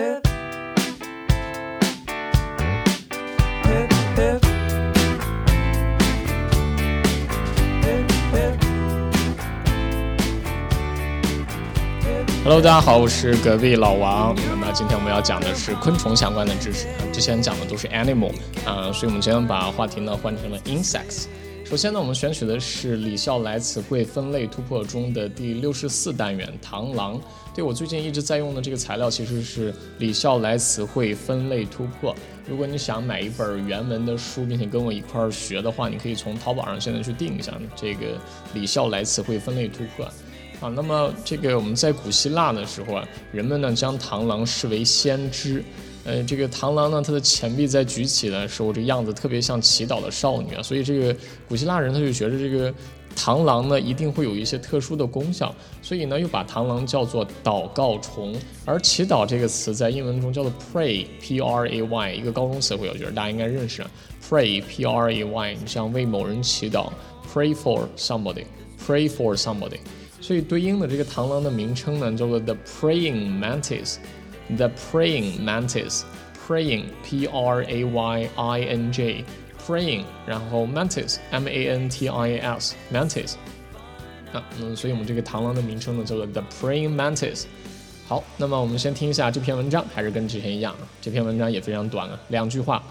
[0.00, 0.16] Hello，
[12.62, 14.34] 大家好，我是隔壁老王。
[14.48, 16.86] 那么今天我们要讲的是昆虫相关的知识。
[17.12, 18.32] 之前讲的都是 animal
[18.64, 21.26] 啊，所以我们今天把话题呢换成了 insects。
[21.70, 27.16] 首先呢，我们选取的是李笑来词汇分类突破中的第六十四单元螳螂。
[27.54, 32.12] 对我最近一直在用的这个材料其实是李笑来词汇分类突破。
[32.48, 38.18] 如果你想买一本原文的书，并且跟我一块儿学的话，你可以从淘宝上现在去订一下这个
[38.52, 40.04] 李笑来词汇分类突破。
[40.60, 45.62] 啊，那么这个我们在古希腊的时候啊，人们呢将螳螂视为先知。
[46.04, 51.14] 呃，这个螳螂呢，它的前臂在举起的时候，这样子特别像祈祷的少女啊，所以这个
[51.48, 52.72] 古希腊人他就觉得这个
[53.14, 58.34] 螳螂呢一定会有一些特殊的功效，所以呢又把螳螂叫做祷告虫。
[58.64, 63.84] 而祈祷这个词在英文中叫做 pray，p r a y，一个高中词汇，我觉得大家应该认识
[64.26, 66.90] ，pray，p r a y，你像为某人祈祷
[67.30, 69.78] ，pray for somebody，pray for somebody。
[70.20, 73.96] 所以对应的这个螳螂的名称呢，叫做 the praying mantis
[74.49, 82.07] mantis，the praying mantis，praying p r a y i n j，praying，然后 mantis m a n t
[82.07, 83.35] i a s mantis，
[84.33, 87.45] 啊，嗯，所以我们这个螳螂的名称呢叫做 the praying mantis。
[88.07, 92.83] 好，那么我们先听一下这篇文章，还是跟之前一样，这篇文章也非常短啊，两句话。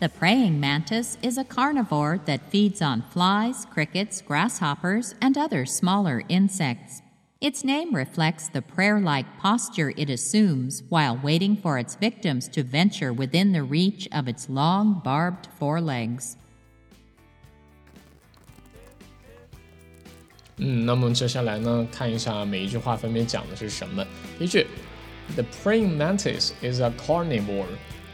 [0.00, 6.22] The praying mantis is a carnivore that feeds on flies, crickets, grasshoppers, and other smaller
[6.28, 7.00] insects.
[7.42, 12.64] Its name reflects the prayer like posture it assumes while waiting for its victims to
[12.64, 16.36] venture within the reach of its long, barbed forelegs.
[20.56, 24.04] 嗯，那么接下来呢，看一下每一句话分别讲的是什么。
[24.36, 24.66] 第一句，
[25.36, 27.68] The praying mantis is a carnivore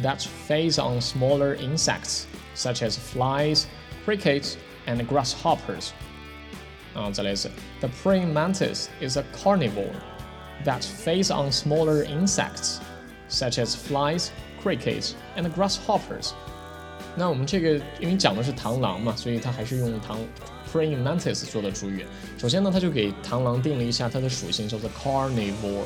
[0.00, 2.24] that feeds on smaller insects
[2.54, 3.64] such as flies,
[4.06, 4.54] crickets,
[4.86, 5.90] and grasshoppers.
[6.95, 7.51] 啊，再来一次
[7.81, 9.93] the praying mantis is a carnivore
[10.63, 12.77] that feeds on smaller insects
[13.29, 14.29] such as flies,
[14.63, 16.31] crickets, and grasshoppers.
[17.15, 20.17] 那我们这个因为讲的是螳螂嘛，所以它还是用螳
[20.73, 22.05] praying mantis 做的主语。
[22.37, 25.85] 首先呢，它就给螳螂定了一下它的属性，叫做 carnivore。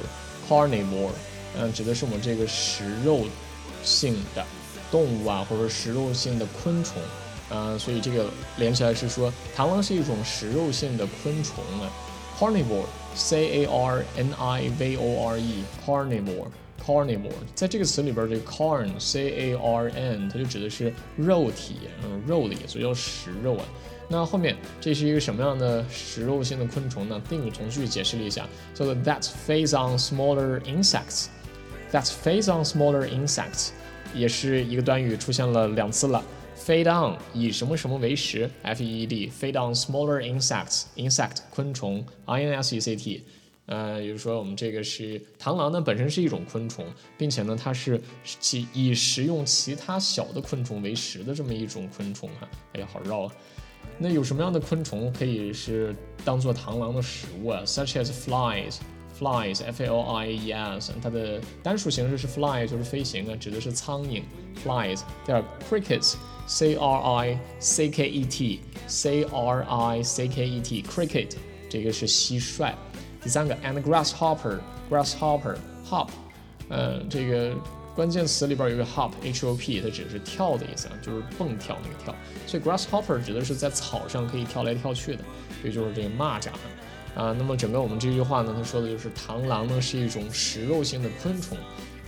[0.49, 1.11] carnivore，
[1.59, 3.25] 嗯，指的是我们这个食肉
[3.83, 4.43] 性的
[4.89, 6.95] 动物啊，或者食肉性的昆虫，
[7.49, 11.89] 啊，所以这个连起来是说，螳螂是一种食肉性的昆虫啊
[12.37, 23.65] ，carnivore，c a r n i v o r e，carnivore，carnivore，在这个词里边，这个 carn，c a r n，它就指的是肉体，嗯，肉类，所以叫食肉啊。
[24.07, 27.21] 那后面这是一个什么样的食肉性的昆虫呢？
[27.29, 31.27] 定语从句解释了一下，叫做 that feeds on smaller insects。
[31.91, 33.69] That feeds on smaller insects，
[34.13, 36.23] 也是一个短语出现了两次了。
[36.59, 43.23] Feed on 以什么什么为食，F E E D，feed on smaller insects，insect 昆虫，I N S E C T，
[43.65, 46.85] 呃，比如说我们这个是螳螂呢，本身是一种昆虫，
[47.17, 52.47] 并且呢，它是其以食用其他小的昆虫为食的这么一种昆虫哈。
[52.73, 53.33] 哎呀，好绕啊！
[53.97, 58.75] 那有什么样的昆虫可以是当做螳螂的食物啊？Such as flies。
[59.19, 64.21] flies f l i e s，它的单数形式是 fly，就是飞行啊，指的是苍蝇
[64.63, 65.01] flies。
[65.25, 66.15] 第二 crickets
[66.49, 71.35] c r i c k e t c r i c k e t cricket，
[71.69, 72.73] 这个是蟋蟀。
[73.21, 74.57] 第三个 and grasshopper
[74.89, 75.55] grasshopper
[75.87, 76.09] hop，
[76.67, 77.55] 呃，这个
[77.95, 82.15] 关键词里边有个 hop h o p，它指的是跳的意思啊，就是蹦跳那个跳。
[82.47, 85.23] 所以 grasshopper 指的是在草上可以跳来跳去的，
[85.61, 86.47] 所以就是这个蚂蚱。
[87.14, 91.56] 啊，那么整个我们这句话呢，它说的就是螳螂呢是一种食肉性的昆虫，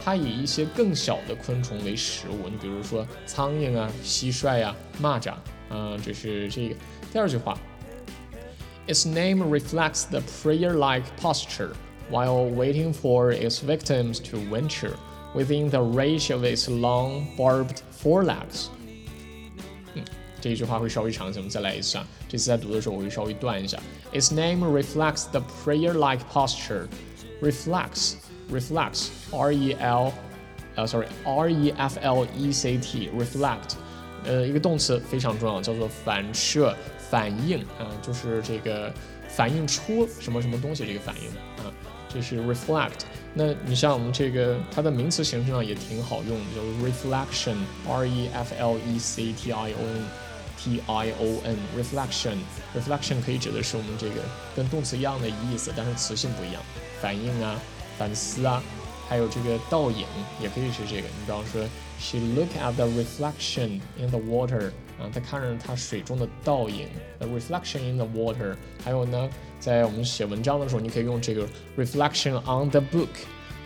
[0.03, 2.49] 它以一些更小的昆虫为食物。
[2.49, 5.31] 你比如说苍蝇啊、蟋蟀呀、蚂蚱，
[5.69, 6.75] 啊，这是这个
[7.13, 7.57] 第二句话。
[8.89, 11.71] Its name reflects the prayer-like posture
[12.11, 14.95] while waiting for its victims to venture
[15.35, 18.69] within the reach of its long, barbed forelegs.
[20.42, 22.06] 这一句话会稍微长一些，我们再来一次啊。
[22.28, 23.78] 这次在读的时候我会稍微断一下。
[24.12, 26.88] Its name reflects the prayer-like posture.
[27.42, 28.18] Reflect,
[28.52, 30.12] reflect, R E L，
[30.76, 33.74] 呃，sorry, R E F L E C T, reflect，
[34.26, 36.76] 呃，一个动词非常重要，叫做反射、
[37.10, 38.94] 反应啊，就是这个
[39.28, 41.30] 反映出什么什么东西这个反应
[41.66, 41.74] 啊，
[42.08, 43.06] 这是 reflect。
[43.34, 47.56] 那你像我们这个它的名词形式上也挺好用的，叫做 reflection,
[47.90, 50.04] R E F L E C T I O N。
[50.64, 52.38] T I O N reflection
[52.76, 54.22] reflection 可以指的是我们这个
[54.56, 56.62] 跟动词一样的意思，但是词性不一样，
[57.02, 57.60] 反应啊、
[57.98, 58.62] 反思啊，
[59.10, 60.06] 还有这个倒影
[60.40, 61.08] 也可以是这个。
[61.08, 61.64] 你比方说
[62.00, 64.68] ，She look at the reflection in the water，
[65.00, 66.88] 啊，她看着她水中的倒影
[67.18, 68.56] ，the reflection in the water。
[68.84, 69.30] 还有呢，
[69.60, 73.08] 在我们写文章的时候，你可以用这个 reflection on the book。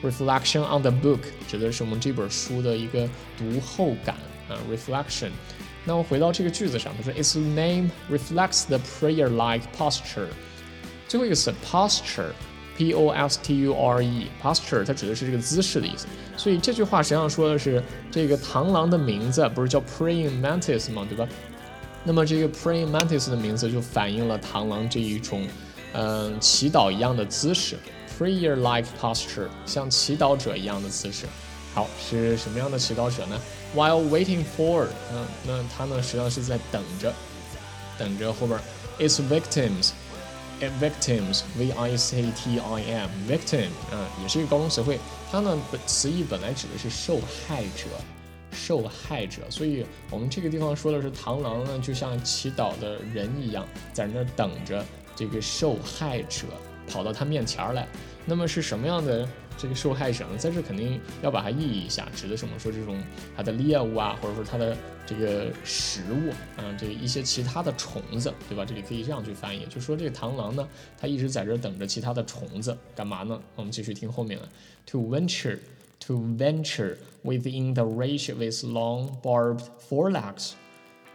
[0.01, 4.15] reflection on the book 指的是我们这本书的一个读后感
[4.47, 5.31] 啊，reflection。
[5.85, 10.27] 那我回到这个句子上，他说，Its name reflects the prayer-like posture。
[11.07, 16.07] 最后一个词 posture，p o s t u r e，posture 它指的是这个姿势的意思。
[16.35, 21.05] 所以这句话实际上说的是这个螳螂的名字不是叫 praying mantis 吗？
[21.07, 21.27] 对吧？
[22.03, 25.47] 那么这个 praying mantis 的名字就反映了螳螂这一种
[25.93, 27.77] 嗯祈祷一样的姿势
[28.19, 31.27] ，prayer-like posture，像祈祷者一样的姿势。
[31.75, 33.37] 好，是什么样的祈祷者呢
[33.75, 37.13] ？While waiting for，嗯，那他呢实际上是在等着，
[37.99, 38.57] 等着后边
[38.97, 44.97] ，its victims，victims，v i c t i m，victim，嗯，也是一个高中词汇，
[45.29, 47.87] 它呢本词义本来指的是受害者，
[48.53, 54.81] 受害者，所以我们这个地方说的是螳螂呢就像祈祷的人一样，在那儿等着
[55.13, 56.47] 这个受害者
[56.87, 57.85] 跑到他面前来，
[58.23, 59.27] 那么是什么样的？
[59.57, 62.57] 这个受害者呢，在这肯定要把它意译一下，指的什么？
[62.59, 63.01] 说这种
[63.35, 68.65] 它的猎物啊，或者说它的这个食物，嗯，这一些其他的虫子，对吧？
[68.65, 70.67] 这里可以这样去翻译，就说这个螳螂呢，
[70.99, 73.39] 它一直在这等着其他的虫子，干嘛呢？
[73.55, 74.49] 我们继续听后面了
[74.85, 80.51] ，to venture，to venture within the reach of its long barbed forelegs，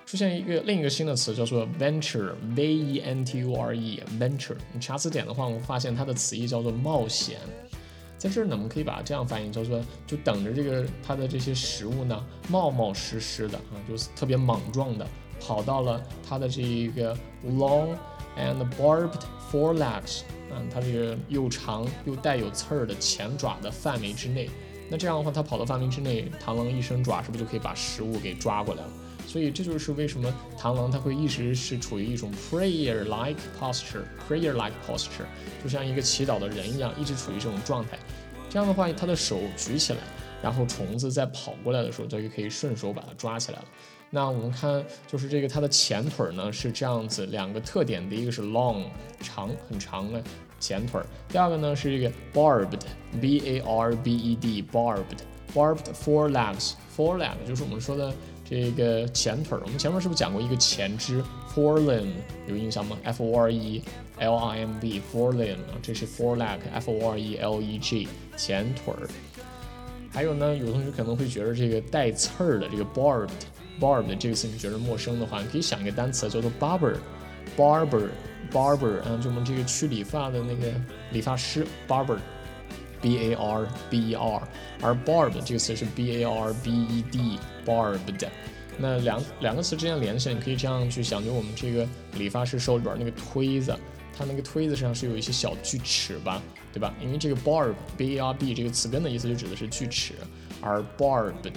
[0.07, 4.57] 出现一个另一个新的词叫做 venture，v e n t u r e，venture。
[4.73, 7.39] 你查词典的话，我们发现它的词义叫做冒险。
[8.21, 15.07] 在这儿呢，我们可以把它这样翻译，叫做就等着这个它的这些食物呢，冒冒失失的啊，就是特别莽撞的
[15.41, 17.97] 跑到了它的这一个 long
[18.37, 19.15] and barbed
[19.51, 20.21] forelegs
[20.51, 24.51] 啊，它这个又长又带有刺儿的前爪的范围之内。
[24.91, 28.91] 那这样的话，它跑到范围之内，螳螂一伸爪，是不是就可以把食物给抓过来了？
[29.27, 35.25] 所以这就是为什么螳螂它会一直是处于一种 prayer-like posture，prayer-like posture，
[35.63, 37.97] 就像一个祈祷的人一样，一直处于这种状态。
[38.51, 40.01] 这样的话，它的手举起来，
[40.43, 43.65] 然后虫子在跑过来的时候，就可以顺手把它抓起来了。
[44.11, 48.83] 那我们看，就是这个它的前腿呢是这样子，两个特点，第一个是 long
[49.21, 50.21] 长很长的
[50.59, 58.13] 前腿，第二个呢是这个 barbed，b a r b e d，barbed，barbed four legs，four legs 就是我们说的。
[58.51, 61.23] 这个前腿儿，我们前面是不是讲过一个前肢
[61.55, 62.11] forelimb
[62.49, 63.81] 有印象吗？F O R E
[64.19, 69.09] L I M B forelimb 啊，这是 foreleg F O R E L E G 前腿儿。
[70.13, 73.31] 还有呢，有同学可能会觉得这个带刺儿的这个 barbed
[73.79, 76.97] barbed 这个词你觉得陌生的话，你可以想一个单词叫做 barber
[77.57, 78.09] barber
[78.51, 80.73] barber 啊，就我们这个去理发的那个
[81.13, 82.19] 理发师 barber。
[83.01, 84.43] B a r b e r，
[84.81, 88.29] 而 barb 这个词是 b a r b e d，barbed。
[88.79, 93.77] 那两两个词之间联系，你可以这样去想，就我们这个理发师手里边那个推子，
[94.17, 96.43] 它那个推子上是有一些小锯齿吧，
[96.73, 96.95] 对吧？
[97.03, 100.15] 因为这个 barb b a r b 这个词根的意思就指的是锯齿，
[100.62, 101.52] 而 barbed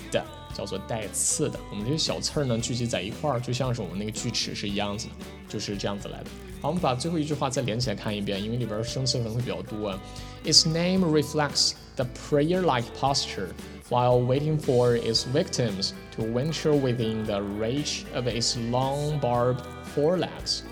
[0.54, 1.58] 叫做带刺的。
[1.70, 5.12] 我们这些小刺儿呢聚集在一块儿，就像是我们那个锯齿是一样子的，
[5.48, 6.30] 就是这样子来的。
[6.60, 9.96] 好，我们把最后一句话再连起来看一遍，因为里边生词可能会比较多。
[10.44, 13.48] Its name reflects the prayer-like posture
[13.88, 19.60] while waiting for its victims to venture within the reach of its long barbed
[19.94, 20.62] forelegs。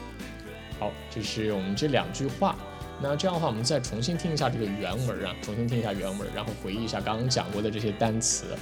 [0.81, 2.57] 好，这是我们这两句话。
[3.01, 8.57] 那这样的话，我们再重新听一下这个原文啊，重新听一下原文，然后回忆一下刚刚讲过的这些单词，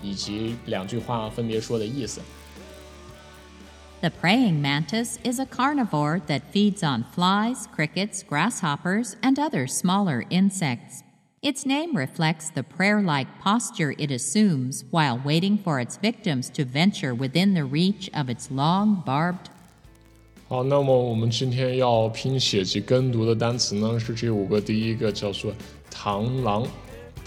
[0.00, 2.20] 以及两句话分别说的意思。
[4.00, 11.02] The praying mantis is a carnivore that feeds on flies, crickets, grasshoppers, and other smaller insects.
[11.40, 16.64] Its name reflects the prayer like posture it assumes while waiting for its victims to
[16.64, 19.50] venture within the reach of its long barbed
[20.49, 24.61] 好，那么我们今天要拼写及跟读的单词呢是这五个。
[24.61, 25.51] 第一个叫做
[25.93, 26.65] 螳螂，